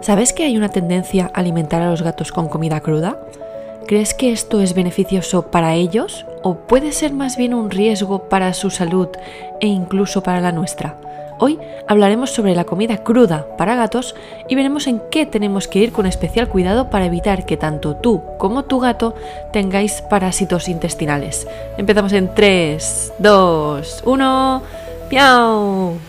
[0.00, 3.18] ¿Sabes que hay una tendencia a alimentar a los gatos con comida cruda?
[3.86, 8.52] ¿Crees que esto es beneficioso para ellos o puede ser más bien un riesgo para
[8.54, 9.08] su salud
[9.60, 10.96] e incluso para la nuestra?
[11.40, 14.14] Hoy hablaremos sobre la comida cruda para gatos
[14.48, 18.22] y veremos en qué tenemos que ir con especial cuidado para evitar que tanto tú
[18.38, 19.14] como tu gato
[19.52, 21.46] tengáis parásitos intestinales.
[21.76, 24.62] Empezamos en 3, 2, 1.
[25.08, 26.07] ¡Piau!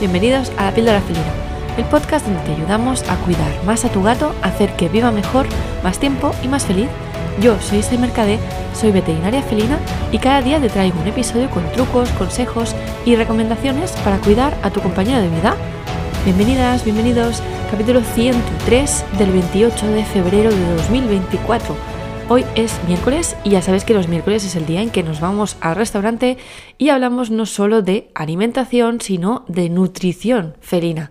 [0.00, 1.26] Bienvenidos a La Píldora Felina,
[1.76, 5.10] el podcast donde te ayudamos a cuidar más a tu gato, a hacer que viva
[5.10, 5.48] mejor,
[5.82, 6.86] más tiempo y más feliz.
[7.40, 8.38] Yo soy Esther Mercadé,
[8.74, 9.76] soy veterinaria felina
[10.12, 14.70] y cada día te traigo un episodio con trucos, consejos y recomendaciones para cuidar a
[14.70, 15.56] tu compañero de vida.
[16.24, 21.87] Bienvenidas, bienvenidos, capítulo 103 del 28 de febrero de 2024.
[22.30, 25.18] Hoy es miércoles y ya sabes que los miércoles es el día en que nos
[25.18, 26.36] vamos al restaurante
[26.76, 31.10] y hablamos no solo de alimentación, sino de nutrición felina.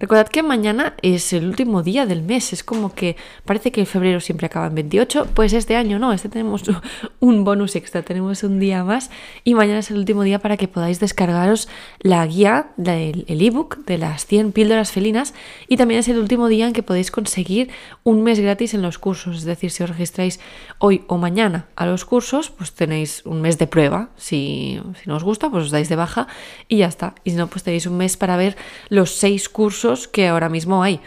[0.00, 3.86] Recordad que mañana es el último día del mes, es como que parece que el
[3.86, 6.64] febrero siempre acaba en 28, pues este año no, este tenemos
[7.20, 9.10] un bonus extra, tenemos un día más
[9.44, 11.68] y mañana es el último día para que podáis descargaros
[12.00, 15.32] la guía, del ebook de las 100 píldoras felinas
[15.68, 17.70] y también es el último día en que podéis conseguir
[18.02, 20.40] un mes gratis en los cursos, es decir, si os registráis
[20.78, 25.16] hoy o mañana a los cursos, pues tenéis un mes de prueba, si, si no
[25.16, 26.26] os gusta, pues os dais de baja
[26.68, 28.56] y ya está, y si no, pues tenéis un mes para ver
[28.88, 31.00] los seis cursos que ahora mismo hay.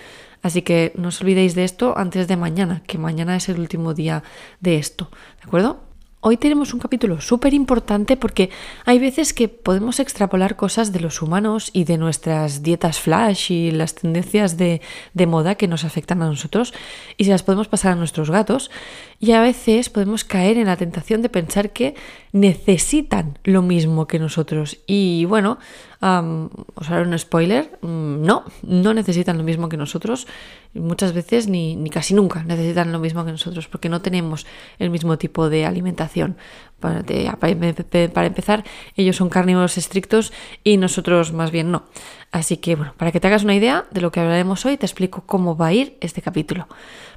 [0.43, 3.93] Así que no os olvidéis de esto antes de mañana, que mañana es el último
[3.93, 4.23] día
[4.61, 5.09] de esto,
[5.41, 5.87] ¿de acuerdo?
[6.19, 8.49] Hoy tenemos un capítulo súper importante porque
[8.85, 13.71] hay veces que podemos extrapolar cosas de los humanos y de nuestras dietas flash y
[13.71, 14.81] las tendencias de,
[15.13, 16.73] de, moda que nos afectan a nosotros
[17.17, 18.71] y se las podemos pasar a nuestros gatos
[19.19, 21.95] y a veces podemos caer en la tentación de pensar que
[22.39, 25.57] necesitan lo mismo que nosotros y bueno,
[25.99, 30.27] os haré un spoiler, mm, no, no necesitan lo mismo que nosotros,
[30.73, 34.45] muchas veces ni, ni, casi nunca necesitan lo mismo que nosotros, porque no tenemos
[34.77, 36.37] el mismo tipo de alimentación.
[36.79, 38.63] Para, para empezar,
[38.95, 40.31] ellos son carnívoros estrictos
[40.63, 41.83] y nosotros más bien no.
[42.31, 44.85] Así que bueno, para que te hagas una idea de lo que hablaremos hoy, te
[44.85, 46.67] explico cómo va a ir este capítulo.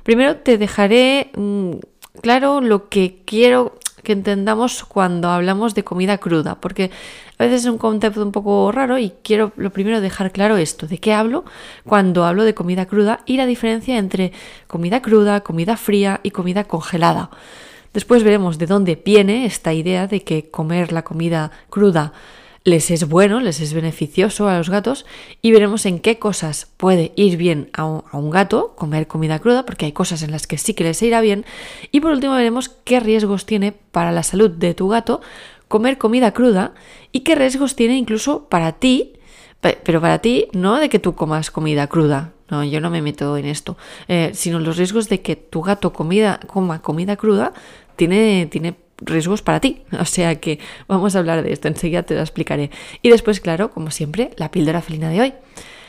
[0.02, 1.72] Primero te dejaré mm,
[2.22, 6.90] claro lo que quiero que entendamos cuando hablamos de comida cruda, porque
[7.38, 10.86] a veces es un concepto un poco raro y quiero lo primero dejar claro esto,
[10.86, 11.44] de qué hablo
[11.84, 14.32] cuando hablo de comida cruda y la diferencia entre
[14.66, 17.30] comida cruda, comida fría y comida congelada.
[17.92, 22.12] Después veremos de dónde viene esta idea de que comer la comida cruda
[22.64, 25.06] les es bueno, les es beneficioso a los gatos
[25.40, 29.86] y veremos en qué cosas puede ir bien a un, gato comer comida cruda, porque
[29.86, 31.44] hay cosas en las que sí que les irá bien.
[31.90, 35.20] Y por último veremos qué riesgos tiene para la salud de tu gato
[35.68, 36.74] comer comida cruda
[37.12, 39.12] y qué riesgos tiene incluso para ti,
[39.60, 43.36] pero para ti no de que tú comas comida cruda, no, yo no me meto
[43.36, 43.76] en esto,
[44.08, 47.52] eh, sino los riesgos de que tu gato comida, coma comida cruda
[47.94, 49.82] tiene, tiene riesgos para ti.
[50.00, 52.70] O sea que vamos a hablar de esto, enseguida te lo explicaré.
[53.02, 55.34] Y después, claro, como siempre, la píldora felina de hoy.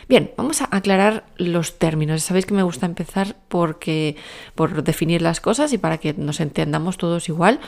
[0.09, 2.23] Bien, vamos a aclarar los términos.
[2.23, 4.17] Sabéis que me gusta empezar porque
[4.55, 7.59] por definir las cosas y para que nos entendamos todos igual.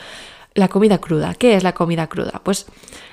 [0.53, 1.34] La comida cruda.
[1.36, 2.42] ¿Qué es la comida cruda?
[2.44, 2.68] Pues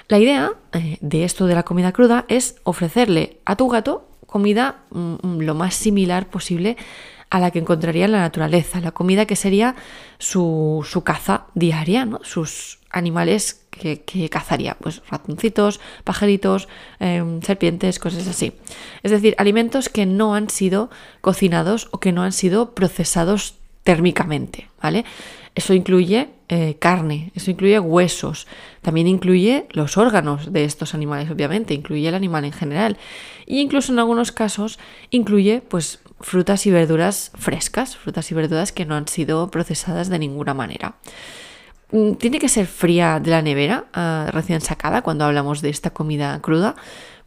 [0.08, 4.84] la idea eh, de esto de la comida cruda es ofrecerle a tu gato comida
[4.90, 6.76] mm, lo más similar posible
[7.30, 9.76] a la que encontraría en la naturaleza, la comida que sería
[10.18, 12.20] su, caza diaria, ¿no?
[12.24, 18.52] sus animales que, cazaría, pues ratoncitos, pajaritos, em, serpientes, cosas así.
[19.02, 20.90] Es decir, alimentos que no han sido
[21.20, 23.54] cocinados o que no han sido procesados
[23.84, 25.04] térmicamente, ¿vale?
[25.54, 28.46] Eso incluye eh, carne, eso incluye huesos,
[28.82, 32.98] también incluye los órganos de estos animales, obviamente, incluye el animal en general.
[33.46, 34.78] E incluso en algunos casos
[35.10, 40.18] incluye pues frutas y verduras frescas, frutas y verduras que no han sido procesadas de
[40.18, 40.94] ninguna manera.
[41.92, 45.90] Mm, ¿Tiene que ser fría de la nevera, ah, recién sacada, cuando hablamos de esta
[45.90, 46.76] comida cruda?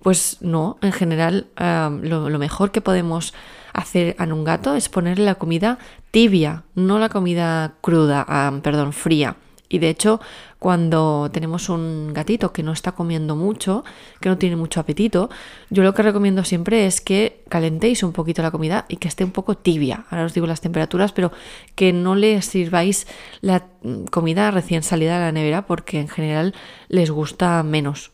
[0.02, 3.34] Pues no, en general ah, lo, mejor que podemos
[3.74, 5.80] hacer a un gato es ponerle la comida
[6.12, 9.36] tibia, no la comida cruda, ah, perdón, fría.
[9.74, 10.22] Y de hecho,
[10.60, 13.84] cuando tenemos un gatito que no está comiendo mucho,
[14.20, 15.32] que no tiene mucho apetito,
[15.72, 19.24] yo lo que recomiendo siempre es que calentéis un poquito la comida y que esté
[19.24, 20.06] un poco tibia.
[20.12, 21.32] Ahora os digo las temperaturas, pero
[21.74, 23.08] que no le sirváis
[23.42, 23.66] la
[24.12, 26.54] comida recién salida de la nevera porque en general
[26.88, 28.12] les gusta menos.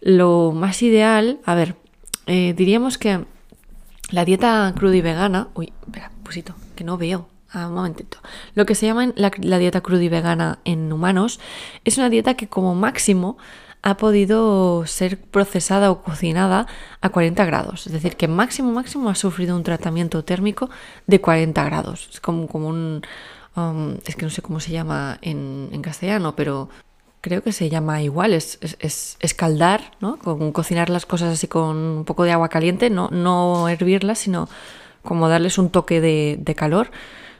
[0.00, 1.74] Lo más ideal, a ver,
[2.28, 3.24] eh, diríamos que
[4.12, 5.48] la dieta cruda y vegana.
[5.54, 7.31] Uy, espera, pusito, que no veo.
[7.52, 8.18] Ah, un momentito.
[8.54, 11.38] Lo que se llama la, dieta cruda y vegana en humanos
[11.84, 13.36] es una dieta que como máximo
[13.82, 16.66] ha podido ser procesada o cocinada
[17.02, 17.86] a 40 grados.
[17.86, 20.70] Es decir, que máximo, máximo ha sufrido un tratamiento térmico
[21.06, 22.08] de 40 grados.
[22.12, 23.02] Es como, como un...
[23.54, 26.70] Um, es que no sé cómo se llama en, en castellano, pero
[27.20, 30.18] creo que se llama igual, es, es, escaldar, ¿no?
[30.18, 34.48] Con cocinar las cosas así con un poco de agua caliente, no, no hervirlas, sino
[35.02, 36.90] como darles un toque de, de calor.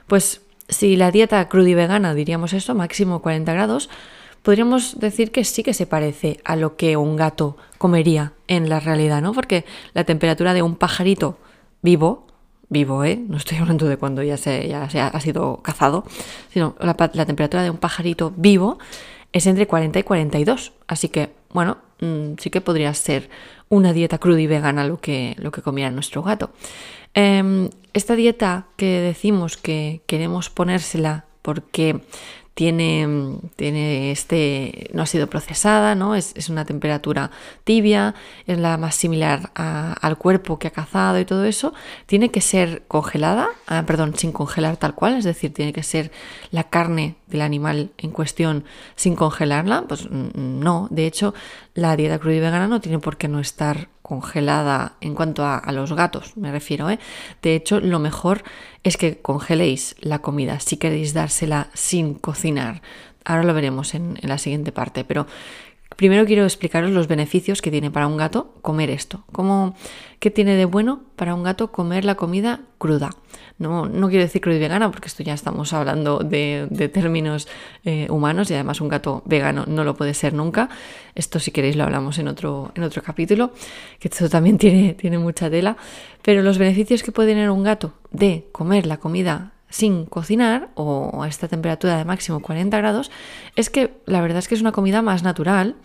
[0.07, 3.89] Pues si la dieta cruda vegana, diríamos eso, máximo 40 grados,
[4.41, 8.79] podríamos decir que sí que se parece a lo que un gato comería en la
[8.79, 9.33] realidad, ¿no?
[9.33, 11.37] Porque la temperatura de un pajarito
[11.81, 12.27] vivo,
[12.69, 13.21] vivo, ¿eh?
[13.27, 16.05] No estoy hablando de cuando ya se, ya se ha sido cazado,
[16.51, 18.79] sino la, la temperatura de un pajarito vivo
[19.33, 20.73] es entre 40 y 42.
[20.87, 23.29] Así que, bueno, mm, sí que podría ser
[23.73, 26.51] una dieta cruda y vegana lo que, lo que comiera nuestro gato.
[27.15, 32.01] Em, esta dieta que decimos que queremos ponérsela porque
[32.53, 36.13] tiene, tiene este, no ha sido procesada, ¿no?
[36.15, 37.31] Es, una temperatura
[37.63, 38.13] tibia,
[38.45, 41.73] es la más similar al cuerpo que ha cazado y todo eso.
[42.05, 46.11] Tiene que ser congelada, ah, perdón, sin congelar tal cual, es decir, tiene que ser
[46.51, 48.65] la carne del animal en cuestión
[48.95, 49.85] sin congelarla.
[49.87, 51.33] Pues no, de hecho,
[51.73, 55.71] la dieta cruda y vegana no tiene por qué no estar congelada en cuanto a,
[55.71, 56.89] los gatos, me refiero.
[56.89, 56.99] ¿eh?
[57.41, 58.43] De hecho, lo mejor
[58.83, 62.81] es que congeléis la comida si queréis dársela sin cocinar.
[63.25, 65.25] Ahora lo veremos en, en la siguiente parte, pero
[65.95, 69.23] Primero quiero explicaros los beneficios que tiene para un gato comer esto.
[69.31, 69.75] ¿Cómo,
[70.19, 73.11] ¿Qué tiene de bueno para un gato comer la comida cruda?
[73.59, 77.47] No, no quiero decir cruda y vegana porque esto ya estamos hablando de, términos
[77.83, 80.69] eh, humanos y además un gato vegano no lo puede ser nunca.
[81.15, 83.51] Esto si queréis lo hablamos en otro, en otro capítulo,
[83.99, 85.77] que esto también tiene, tiene mucha tela.
[86.21, 91.23] Pero los beneficios que puede tener un gato de comer la comida sin cocinar o
[91.23, 93.09] a esta temperatura de máximo 40 grados,
[93.55, 95.77] es que la verdad es que es una comida más natural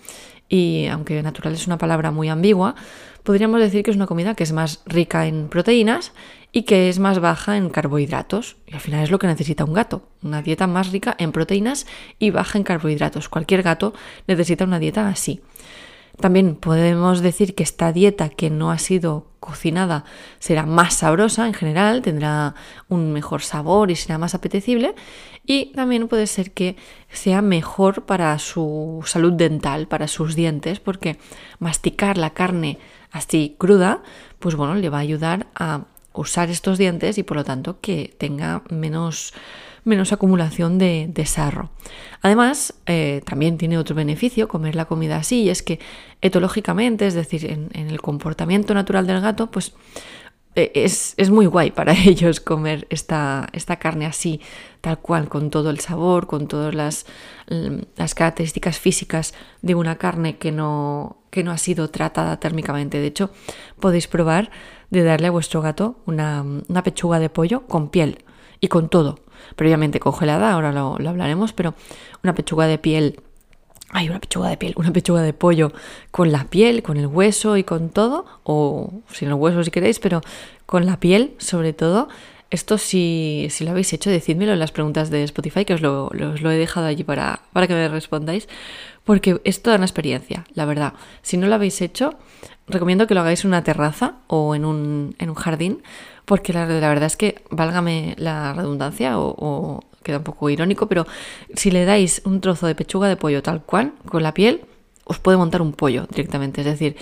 [0.47, 2.75] y aunque natural es una palabra muy ambigua,
[3.23, 6.13] podríamos decir que es una comida que es más rica en proteínas
[6.53, 8.59] y que es más baja en carbohidratos.
[8.67, 11.87] Y al final es lo que necesita un gato, una dieta más rica en proteínas
[12.19, 13.31] y baja en carbohidratos.
[13.31, 13.95] Cualquier gato
[14.27, 15.41] necesita una dieta así.
[16.21, 20.05] También podemos decir que esta dieta que no ha sido cocinada
[20.39, 22.55] será más sabrosa en general, tendrá
[22.89, 24.95] un mejor sabor y será más apetecible.
[25.47, 26.77] Y también puede ser que
[27.11, 31.19] sea mejor para su salud dental, para sus dientes, porque
[31.59, 32.79] masticar la carne
[33.11, 34.03] así cruda,
[34.39, 38.15] pues bueno, le va a ayudar a usar estos dientes y por lo tanto que
[38.19, 39.33] tenga menos
[39.89, 41.71] menos acumulación de, sarro.
[42.23, 45.81] Además, eh, también tiene otro beneficio comer la comida así, y es que
[46.21, 49.75] etológicamente, es decir, en, el comportamiento natural del gato, pues
[50.55, 54.41] eh, es, muy guay para ellos comer esta, esta, carne así,
[54.81, 57.07] tal cual, con todo el sabor, con todas las,
[57.97, 63.01] las características físicas de una carne que no, que no ha sido tratada térmicamente.
[63.01, 63.31] De hecho,
[63.81, 64.51] podéis probar
[64.91, 68.25] de darle a vuestro gato una, una pechuga de pollo con piel
[68.61, 69.21] y con todo
[69.57, 71.75] previamente congelada, ahora lo, hablaremos, pero
[72.23, 73.21] una pechuga de piel
[73.91, 75.73] hay una pechuga de piel, una pechuga de pollo
[76.11, 79.99] con la piel, con el hueso y con todo, o sin el hueso si queréis,
[79.99, 80.21] pero
[80.67, 82.09] con la piel sobre todo.
[82.51, 86.11] Esto si, si lo habéis hecho, decídmelo en las preguntas de Spotify, que os lo,
[86.13, 88.49] lo he dejado allí para, para que me respondáis,
[89.09, 90.93] porque es toda una experiencia, la verdad.
[91.23, 92.19] Si no lo habéis hecho,
[92.67, 95.83] recomiendo que lo hagáis en una terraza o en un, en un jardín,
[96.27, 101.07] porque la, verdad es que, válgame la redundancia o, queda un poco irónico, pero
[101.55, 104.61] si le dais un trozo de pechuga de pollo tal cual, con la piel,
[105.05, 106.61] os puede montar un pollo directamente.
[106.61, 106.95] Es decir,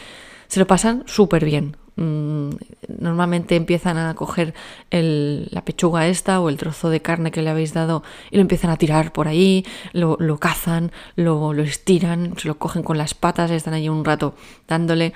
[0.49, 1.77] se lo pasan súper bien.
[1.97, 2.51] Mm,
[2.99, 4.53] normalmente empiezan a coger
[4.91, 8.71] la pechuga esta o el trozo de carne que le habéis dado y lo empiezan
[8.71, 13.51] a tirar por ahí, lo, cazan, lo, lo, estiran, se lo cogen con las patas,
[13.51, 14.35] están allí un rato
[14.69, 15.15] dándole.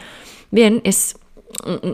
[0.50, 1.16] Bien, es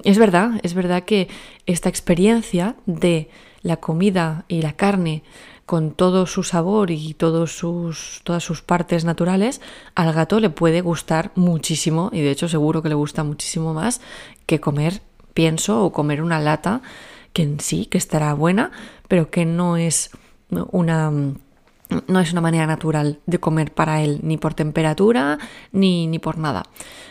[0.05, 1.29] es verdad, es verdad que
[1.67, 3.31] esta experiencia de
[3.67, 5.23] la comida y la carne
[5.67, 9.61] con todo su sabor y todos sus, todas sus partes naturales,
[9.97, 14.01] al gato le puede gustar muchísimo, y de hecho seguro que le gusta muchísimo más
[14.47, 15.03] que comer
[15.35, 16.83] pienso o comer una lata
[17.33, 18.71] que en sí, que estará buena,
[19.09, 20.11] pero que no es
[20.49, 21.13] una
[22.07, 25.39] no es una manera natural de comer para él, ni por temperatura,
[25.73, 26.65] ni, ni por nada.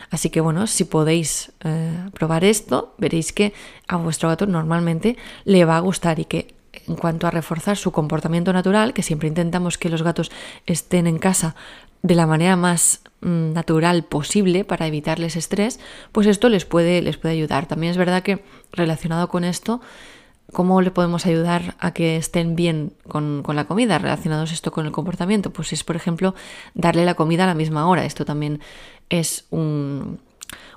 [0.10, 3.54] Así que bueno, si podéis eh, probar esto, veréis que
[3.88, 6.56] a vuestro gato normalmente le va a gustar y que
[6.88, 10.32] en cuanto a reforzar su comportamiento natural, que siempre intentamos que los gatos
[10.66, 11.56] estén en casa
[12.02, 15.80] de la manera más mm, natural posible para evitarles estrés,
[16.12, 17.66] pues esto les puede, les puede ayudar.
[17.66, 19.82] También es verdad que relacionado con esto,
[20.52, 23.98] ¿Cómo le podemos ayudar a que estén bien con, con, la comida?
[23.98, 25.52] Relacionados esto con el comportamiento.
[25.52, 26.36] Pues es, por ejemplo,
[26.74, 28.06] darle la comida a la misma hora.
[28.06, 28.62] Esto también
[29.10, 30.20] es un,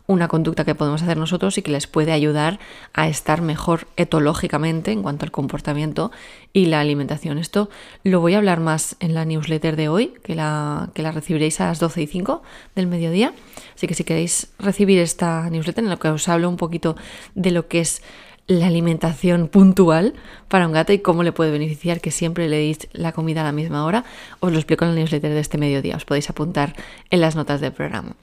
[0.09, 2.59] una conducta que podemos hacer nosotros y que les puede ayudar
[2.95, 6.11] a estar mejor etológicamente en cuanto al comportamiento
[6.55, 7.37] y la alimentación.
[7.39, 7.69] Esto
[8.05, 11.61] lo voy a hablar más en la newsletter de hoy, que la, que la recibiréis
[11.61, 12.43] a las 12 y 5
[12.75, 13.35] del mediodía.
[13.75, 16.97] Así que si queréis recibir esta newsletter en la que os hablo un poquito
[17.35, 18.03] de lo que es
[18.49, 20.15] la alimentación puntual
[20.49, 23.45] para un gato y cómo le puede beneficiar que siempre le deis la comida a
[23.45, 24.05] la misma hora,
[24.41, 25.97] os lo explico en la newsletter de este mediodía.
[25.97, 26.75] Os podéis apuntar
[27.11, 28.17] en las notas del programa.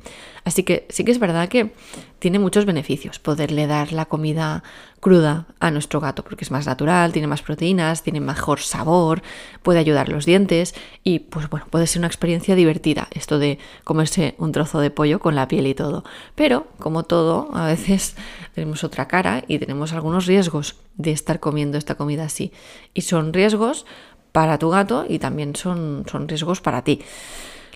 [0.45, 1.73] Así que sí que es verdad que
[2.19, 4.63] tiene muchos beneficios poderle dar la comida
[4.99, 9.21] cruda a nuestro gato, porque es más natural, tiene más proteínas, tiene mejor sabor,
[9.63, 14.35] puede ayudar los dientes y pues bueno, puede ser una experiencia divertida esto de comerse
[14.37, 16.03] un trozo de pollo con la piel y todo.
[16.35, 18.15] Pero, como todo, a veces
[18.55, 22.51] tenemos otra cara y tenemos algunos riesgos de estar comiendo esta comida así.
[22.93, 23.85] Y son riesgos
[24.31, 27.01] para tu gato y también son, son riesgos para ti.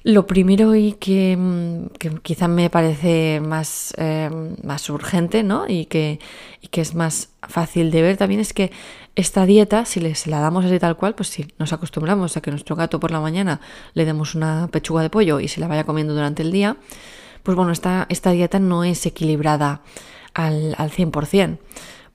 [0.04, 4.30] Lo primero y que, mm, que quizá me parece más, eh,
[4.64, 5.68] más urgente ¿no?
[5.68, 6.20] y, que,
[6.62, 8.72] y que es más fácil de ver también es que
[9.16, 12.52] esta dieta, si le, la damos así tal cual, pues si nos acostumbramos a que
[12.52, 13.60] nuestro gato por la mañana
[13.94, 16.78] le demos una pechuga de pollo y se la vaya comiendo durante el día,
[17.44, 19.82] pues bueno, esta, esta dieta no es equilibrada
[20.34, 21.58] al, al 100%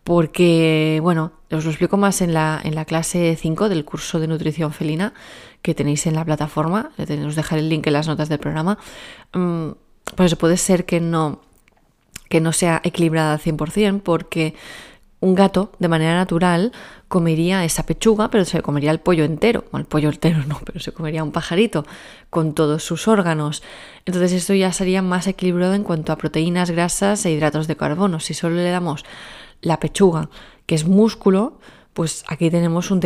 [0.05, 4.29] porque, bueno, os lo explico más en la, en la clase 5 del curso de
[4.29, 5.15] nutrición felina
[5.65, 8.77] que tenéis en la plataforma, os dejaré el link en las notas del programa,
[9.33, 9.71] mm,
[10.15, 11.41] pues puede ser que no,
[12.29, 14.55] que no sea equilibrada al 100% porque
[15.21, 16.73] un gato de manera natural
[17.09, 20.81] comería esa pechuga, pero se comería el pollo entero, o el pollo entero no, pero
[20.81, 21.87] se comería un pajarito
[22.29, 23.63] con todos sus órganos.
[24.05, 28.21] Entonces esto ya sería más equilibrado en cuanto a proteínas, grasas e hidratos de carbono.
[28.21, 29.03] Si solo le damos
[29.63, 30.29] la pechuga,
[30.67, 31.59] que es músculo,
[31.95, 33.01] pues aquí tenemos un,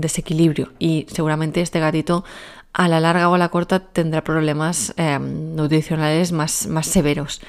[0.00, 2.24] desequilibrio y seguramente este gatito
[2.72, 7.40] a la larga o a la corta tendrá problemas em, nutricionales más, más severos.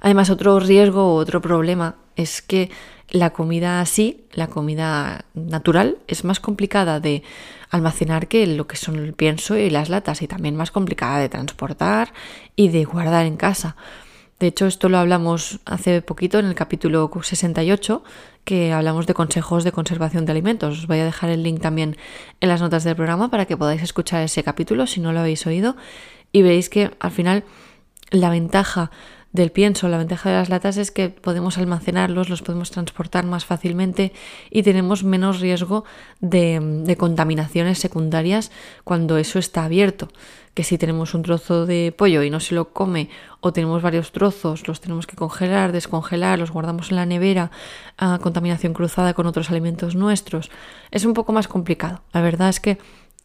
[0.00, 2.70] Además, otro riesgo otro problema es que
[3.10, 7.22] la comida así, la comida natural, es más complicada de
[7.70, 11.28] almacenar que lo que son el pienso y las latas y también más complicada de
[11.28, 12.12] transportar
[12.56, 13.76] y de guardar en casa.
[14.44, 18.04] De hecho, esto lo hablamos hace poquito en el capítulo 68,
[18.44, 20.80] que hablamos de consejos de conservación de alimentos.
[20.80, 21.96] Os voy a dejar el link también
[22.42, 25.46] en las notas del programa para que podáis escuchar ese capítulo si no lo habéis
[25.46, 25.76] oído
[26.30, 27.44] y veréis que al final
[28.10, 28.90] la ventaja
[29.32, 33.46] del pienso, la ventaja de las latas es que podemos almacenarlos, los podemos transportar más
[33.46, 34.12] fácilmente
[34.50, 35.86] y tenemos menos riesgo
[36.20, 38.52] de, de contaminaciones secundarias
[38.84, 40.10] cuando eso está abierto
[40.54, 44.12] que si tenemos un trozo de pollo y no se lo come o tenemos varios
[44.12, 47.50] trozos, los tenemos que congelar, descongelar, los guardamos en la nevera,
[47.98, 50.50] a contaminación cruzada con otros alimentos nuestros,
[50.90, 52.02] es un poco más complicado.
[52.12, 52.78] La verdad es que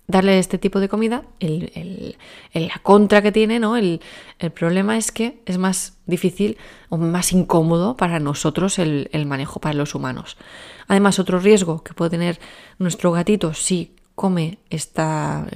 [0.09, 2.17] darle este tipo de comida, el,
[2.53, 3.77] la contra que tiene, ¿no?
[3.77, 4.01] El,
[4.39, 6.57] el, problema es que es más difícil
[6.89, 10.35] o más incómodo para nosotros el, manejo para los humanos.
[10.87, 12.39] Además, otro riesgo que puede tener
[12.79, 15.47] nuestro gatito si come esta...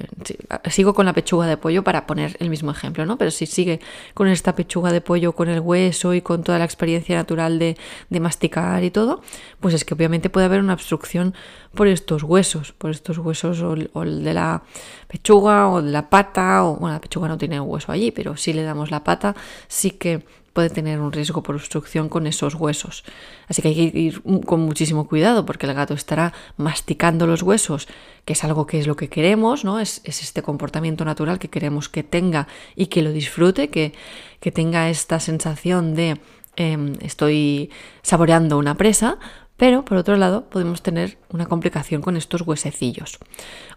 [0.70, 3.18] Sigo con la pechuga de pollo para poner el mismo ejemplo, ¿no?
[3.18, 3.78] Pero si sigue
[4.14, 7.76] con esta pechuga de pollo, con el hueso y con toda la experiencia natural de,
[8.20, 9.20] masticar y todo,
[9.60, 11.34] pues es que obviamente puede haber una obstrucción
[11.74, 14.62] por estos huesos, por estos huesos o, el de la
[15.08, 18.54] pechuga o de la pata, o bueno, la pechuga no tiene hueso allí, pero si
[18.54, 19.36] le damos la pata,
[19.68, 23.04] sí que puede tener un riesgo por obstrucción con esos huesos.
[23.48, 27.88] Así que hay que ir con muchísimo cuidado porque el gato estará masticando los huesos,
[28.24, 29.80] que es algo que es lo que queremos, ¿no?
[29.80, 32.46] Es, este comportamiento natural que queremos que tenga
[32.76, 33.92] y que lo disfrute, que,
[34.40, 36.20] que tenga esta sensación de
[36.56, 37.70] em, estoy
[38.02, 39.18] saboreando una presa,
[39.56, 43.18] pero por otro lado podemos tener una complicación con estos huesecillos.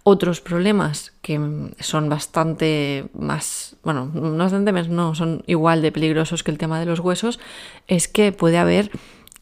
[0.04, 1.40] Otros problemas que
[1.80, 6.80] son bastante más, bueno, no bastante más, no, son igual de peligrosos que el tema
[6.80, 7.40] de los huesos,
[7.88, 8.92] es que puede haber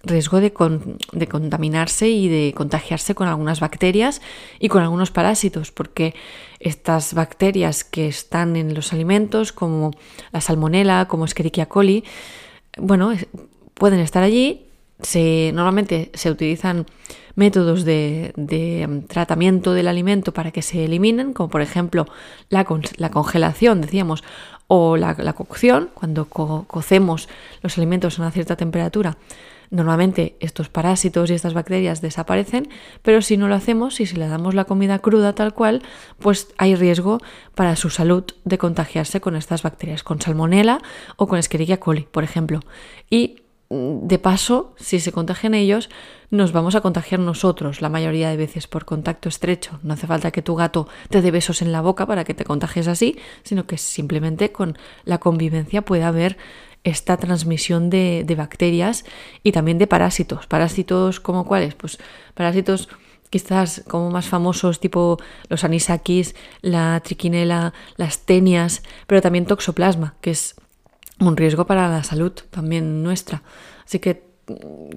[0.04, 0.54] riesgo de,
[1.14, 4.22] de, contaminarse y de contagiarse con algunas bacterias
[4.60, 6.14] y con algunos parásitos, porque
[6.60, 9.92] estas bacterias que están en los alimentos, como
[10.32, 12.04] la salmonella, como Escherichia coli,
[12.78, 13.14] bueno,
[13.74, 14.66] pueden estar allí
[15.02, 16.86] se, normalmente se utilizan
[17.36, 18.34] métodos de,
[18.88, 22.06] mm, tratamiento del alimento para que se eliminen, como por ejemplo
[22.50, 22.66] la,
[22.98, 24.24] la congelación, decíamos,
[24.68, 27.30] o la, cocción, cuando cocemos
[27.62, 29.18] los alimentos a una cierta temperatura.
[29.72, 32.70] Normalmente estos parásitos y estas bacterias desaparecen,
[33.02, 35.82] pero si no lo hacemos, y si le damos la comida cruda tal cual,
[36.20, 37.20] pues hay riesgo
[37.56, 40.80] para su salud de contagiarse con estas bacterias, con salmonella
[41.18, 42.60] o con Escherichia coli, por ejemplo.
[43.10, 45.90] Y de paso, si se contagian ellos,
[46.30, 49.80] nos vamos a contagiar nosotros la mayoría de veces por contacto estrecho.
[49.84, 52.44] No hace falta que tu gato te dé besos en la boca para que te
[52.44, 56.38] contagies así, sino que simplemente con la convivencia puede haber
[56.84, 59.06] esta transmisión de, de bacterias
[59.42, 60.46] y también de parásitos.
[60.46, 61.74] Parásitos como cuáles?
[61.74, 61.98] Pues
[62.36, 62.90] parásitos
[63.32, 65.18] quizás como más famosos tipo
[65.50, 70.56] los anisakis, la triquinela, las tenias, pero también toxoplasma, que es
[71.20, 73.44] un riesgo para la salud también nuestra.
[73.86, 74.24] Así que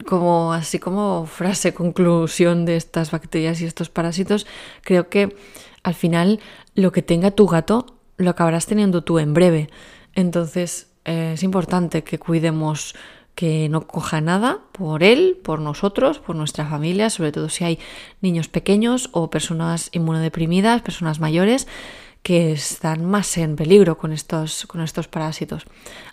[0.06, 4.46] como así como frase conclusión de estas bacterias y estos parásitos,
[4.82, 5.34] creo que
[5.82, 6.40] al final
[6.74, 9.70] lo que tenga tu gato lo acabarás teniendo tú en breve.
[10.14, 12.94] Entonces eh, es importante que cuidemos
[13.34, 17.78] que no coja nada por él, por nosotros, por nuestra familia, sobre todo si hay
[18.20, 21.68] niños pequeños o personas inmunodeprimidas, personas mayores
[22.22, 25.64] que están más en peligro con estos, con estos parásitos.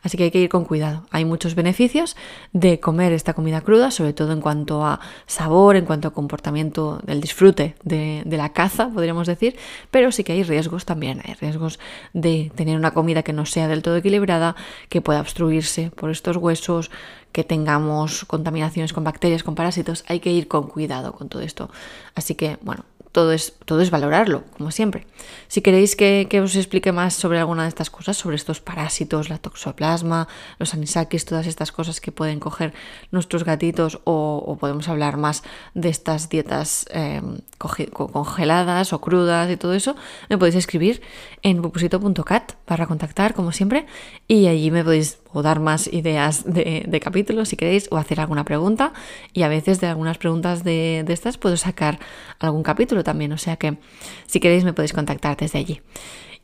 [0.02, 1.06] Así que hay que ir con cuidado.
[1.12, 2.16] Hay muchos beneficios
[2.54, 7.00] de comer esta comida cruda, sobre todo en cuanto a sabor, en cuanto a comportamiento
[7.04, 9.58] del disfrute de, de la caza, podríamos decir,
[9.92, 11.22] pero sí que hay riesgos también.
[11.26, 11.80] Hay riesgos
[12.14, 14.56] de tener una comida que no sea del todo equilibrada,
[14.90, 16.92] que pueda obstruirse por estos huesos,
[17.36, 20.06] que tengamos contaminaciones con bacterias, con parásitos.
[20.08, 21.70] Hay que ir con cuidado con todo esto.
[22.16, 25.08] Así que, bueno, todo es, todo es valorarlo, como siempre.
[25.48, 29.38] Si queréis que, os explique más sobre alguna de estas cosas, sobre estos parásitos, la
[29.38, 30.28] toxoplasma,
[30.60, 32.74] los anisakis, todas estas cosas que pueden coger
[33.12, 35.44] nuestros gatitos, o, podemos hablar más
[35.74, 39.96] de estas dietas em, congeladas o crudas y todo eso,
[40.28, 41.02] me podéis escribir
[41.42, 43.86] en pupusito.cat para contactar, como siempre,
[44.28, 48.94] y allí me podéis dar más ideas de, capítulos si queréis, o hacer alguna pregunta,
[49.34, 52.00] y a veces de algunas preguntas de, de estas puedo sacar
[52.40, 53.78] algún capítulo también, o sea que
[54.26, 55.82] si queréis me podéis contactar desde allí.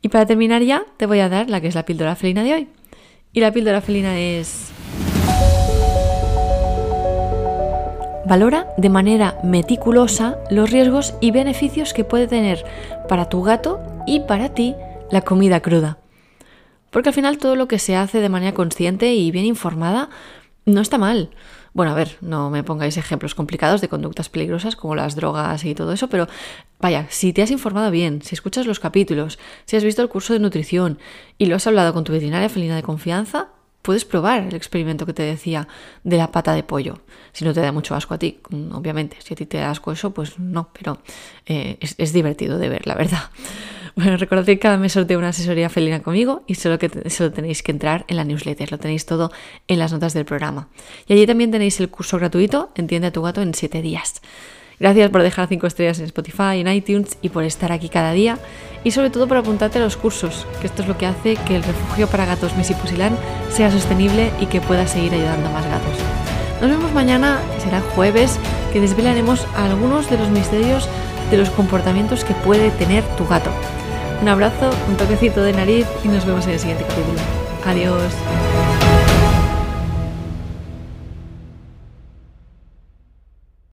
[0.02, 2.54] Y para terminar ya, te voy a dar la que es la píldora felina de
[2.54, 2.68] hoy.
[3.32, 4.72] Y la píldora felina es...
[8.24, 12.64] Valora de manera meticulosa los riesgos y beneficios que puede tener
[13.08, 14.74] para tu gato y para ti
[15.10, 16.01] la comida cruda.
[16.92, 20.10] Porque al final todo lo que se hace de manera consciente y bien informada
[20.64, 21.30] no está mal.
[21.74, 25.74] Bueno, a ver, no me pongáis ejemplos complicados de conductas peligrosas como las drogas y
[25.74, 26.28] todo eso, pero
[26.80, 30.34] vaya, si te has informado bien, si escuchas los capítulos, si has visto el curso
[30.34, 30.98] de nutrición
[31.38, 33.48] y lo has hablado con tu veterinaria felina de confianza,
[33.82, 35.66] puedes probar el experimento que te decía
[36.04, 37.00] de la pata de pollo.
[37.32, 38.40] Si no te da mucho asco a ti,
[38.72, 39.16] obviamente.
[39.20, 40.98] Si a ti te da asco eso, pues no, pero
[41.46, 43.30] eh, es, divertido de ver, la verdad.
[43.96, 47.62] Bueno, recordad que cada mes sorteo una asesoría felina conmigo y solo, que solo tenéis
[47.62, 48.72] que entrar en la newsletter.
[48.72, 49.30] Lo tenéis todo
[49.68, 50.68] en las notas del programa.
[51.06, 54.22] Y allí también tenéis el curso gratuito Entiende a tu gato en 7 días.
[54.80, 58.38] Gracias por dejar 5 estrellas en Spotify, en iTunes y por estar aquí cada día.
[58.82, 61.54] Y sobre todo por apuntarte a los cursos, que esto es lo que hace que
[61.54, 63.16] el refugio para gatos Missy Pusilán
[63.50, 65.98] sea sostenible y que pueda seguir ayudando a más gatos.
[66.60, 68.38] Nos vemos mañana, será jueves,
[68.72, 70.88] que desvelaremos algunos de los misterios
[71.30, 73.50] de los comportamientos que puede tener tu gato.
[74.22, 77.18] Un abrazo, un toquecito de nariz y nos vemos en el siguiente capítulo.
[77.66, 78.12] Adiós.